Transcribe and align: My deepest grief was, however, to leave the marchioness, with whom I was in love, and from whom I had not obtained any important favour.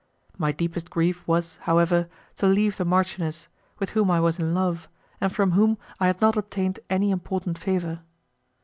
My 0.35 0.51
deepest 0.51 0.89
grief 0.89 1.21
was, 1.27 1.57
however, 1.57 2.09
to 2.37 2.47
leave 2.47 2.77
the 2.77 2.85
marchioness, 2.85 3.47
with 3.77 3.91
whom 3.91 4.09
I 4.09 4.19
was 4.19 4.39
in 4.39 4.55
love, 4.55 4.89
and 5.21 5.31
from 5.31 5.51
whom 5.51 5.77
I 5.99 6.07
had 6.07 6.19
not 6.21 6.35
obtained 6.35 6.79
any 6.89 7.11
important 7.11 7.59
favour. 7.59 7.99